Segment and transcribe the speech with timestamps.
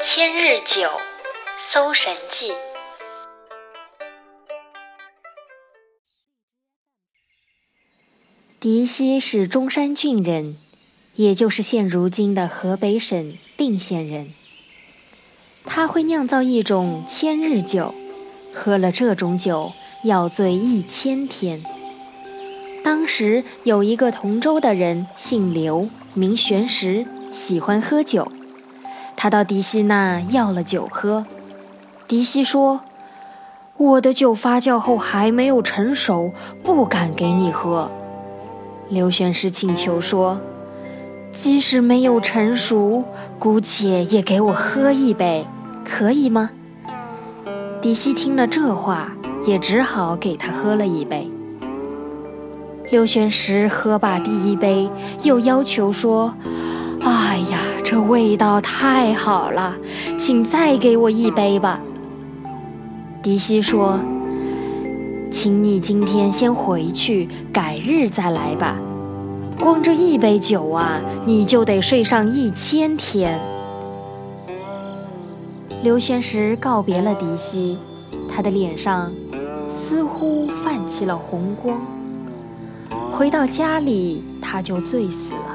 [0.00, 0.82] 千日酒，
[1.58, 2.50] 《搜神记》。
[8.60, 10.56] 狄希是中山郡人，
[11.16, 14.32] 也就是现如今的河北省定县人。
[15.64, 17.92] 他会酿造一种千日酒，
[18.54, 19.72] 喝了这种酒
[20.04, 21.64] 要醉一千天。
[22.84, 28.30] 当时有一个同州的人，姓刘，名玄石，喜欢喝酒。
[29.20, 31.26] 他到狄希那要了酒喝，
[32.06, 32.82] 狄希说
[33.76, 37.90] ：“我的酒发酵后还没有成熟，不敢给你喝。”
[38.88, 40.40] 刘玄石请求说
[41.32, 43.02] ：“即使没有成熟，
[43.40, 45.44] 姑且也给我喝一杯，
[45.84, 46.50] 可以吗？”
[47.82, 49.10] 狄希听了这话，
[49.44, 51.28] 也只好给他喝了一杯。
[52.88, 54.88] 刘玄石喝罢第一杯，
[55.24, 56.32] 又要求说
[57.00, 59.74] ：“哎呀，这味道太好了，
[60.18, 61.80] 请再给我一杯吧。”
[63.22, 63.98] 狄西说。
[65.30, 68.78] 请你今天先回去，改日再来吧。
[69.60, 73.38] 光这一杯酒啊，你就得睡上一千天。
[75.82, 77.76] 刘玄石告别了狄西，
[78.28, 79.12] 他的脸上
[79.68, 81.78] 似乎泛起了红光。
[83.12, 85.47] 回到家里，他就醉死了。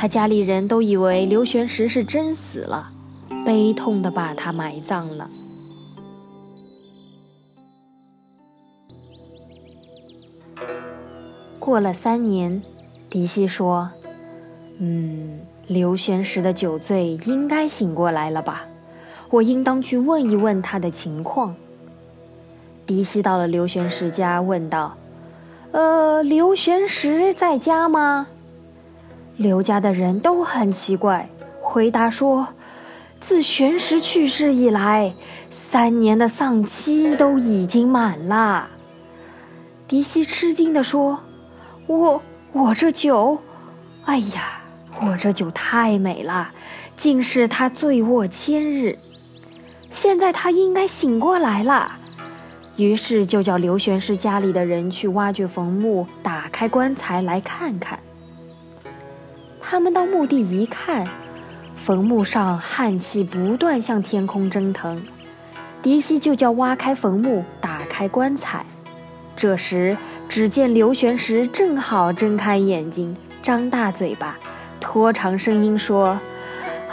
[0.00, 2.88] 他家里人都以为刘玄石是真死了，
[3.44, 5.28] 悲痛的把他埋葬了。
[11.58, 12.62] 过了三年，
[13.10, 13.90] 狄希说
[14.78, 18.66] ：“嗯，刘玄石的酒醉应该醒过来了吧？
[19.30, 21.56] 我应当去问一问他的情况。”
[22.86, 24.96] 狄希到了刘玄石家，问道
[25.72, 28.28] ：“呃，刘玄石在家吗？”
[29.38, 31.30] 刘家的人都很奇怪，
[31.62, 32.48] 回答说
[33.20, 35.14] ：“自玄石去世以来，
[35.48, 38.68] 三年的丧期都已经满了。”
[39.86, 41.20] 狄希吃惊地说。
[41.86, 42.20] 我
[42.52, 43.38] 我这酒，
[44.04, 44.60] 哎呀，
[45.00, 46.50] 我这酒太美了，
[46.96, 48.98] 竟是他醉卧千日。
[49.88, 51.92] 现在他应该醒过来了，
[52.76, 57.98] 于是就叫刘玄石家里的人去挖掘坟墓，打开棺材来看看。
[59.70, 61.06] 他们到墓地一看，
[61.76, 64.98] 坟墓上汗气不断向天空蒸腾。
[65.82, 68.64] 狄希就叫挖开坟墓，打开棺材。
[69.36, 69.94] 这时。
[70.30, 74.36] 只见刘玄石正好睁开眼睛，张大嘴巴，
[74.78, 76.18] 拖长声音说：“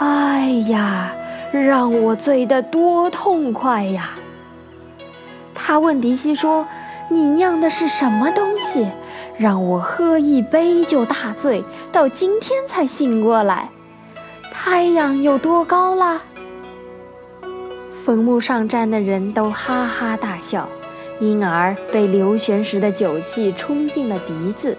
[0.00, 1.12] 哎呀，
[1.52, 4.12] 让我醉得多痛快呀！”
[5.54, 6.66] 他问狄西说
[7.10, 8.86] ：“你酿的是什么东西，
[9.38, 13.70] 让我喝一杯就大醉，到今天才醒过来？
[14.50, 16.22] 太阳有多高啦？”
[18.04, 20.68] 坟墓上站的人都哈哈大笑。
[21.18, 24.76] 因而被刘玄石的酒气冲进了鼻子，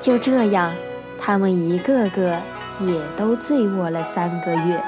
[0.00, 0.72] 就这样，
[1.20, 2.34] 他们一个个
[2.80, 4.80] 也都醉卧了三个月。